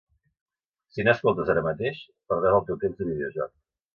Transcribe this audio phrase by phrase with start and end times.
[0.95, 2.01] Si no escoltes ara mateix,
[2.33, 3.55] perdràs el teu temps de videojoc.